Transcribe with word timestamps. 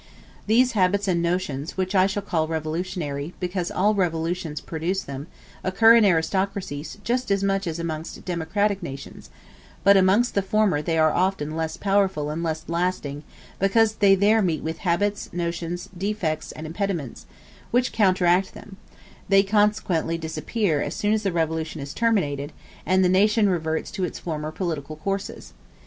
These 0.47 0.71
habits 0.71 1.07
and 1.07 1.21
notions, 1.21 1.77
which 1.77 1.93
I 1.93 2.07
shall 2.07 2.23
call 2.23 2.47
revolutionary, 2.47 3.35
because 3.39 3.69
all 3.69 3.93
revolutions 3.93 4.59
produce 4.59 5.03
them, 5.03 5.27
occur 5.63 5.95
in 5.95 6.03
aristocracies 6.03 6.97
just 7.03 7.29
as 7.29 7.43
much 7.43 7.67
as 7.67 7.77
amongst 7.77 8.25
democratic 8.25 8.81
nations; 8.81 9.29
but 9.83 9.95
amongst 9.95 10.33
the 10.33 10.41
former 10.41 10.81
they 10.81 10.97
are 10.97 11.13
often 11.13 11.55
less 11.55 11.77
powerful 11.77 12.31
and 12.31 12.39
always 12.41 12.63
less 12.67 12.69
lasting, 12.69 13.21
because 13.59 13.93
there 13.93 14.15
they 14.15 14.41
meet 14.41 14.63
with 14.63 14.79
habits, 14.79 15.29
notions, 15.33 15.87
defects, 15.95 16.51
and 16.51 16.65
impediments, 16.65 17.27
which 17.69 17.91
counteract 17.93 18.55
them: 18.55 18.77
they 19.29 19.43
consequently 19.43 20.17
disappear 20.17 20.81
as 20.81 20.95
soon 20.95 21.13
as 21.13 21.21
the 21.21 21.31
revolution 21.31 21.79
is 21.79 21.93
terminated, 21.93 22.51
and 22.87 23.05
the 23.05 23.07
nation 23.07 23.47
reverts 23.47 23.91
to 23.91 24.03
its 24.03 24.17
former 24.17 24.51
political 24.51 24.95
courses. 24.95 25.53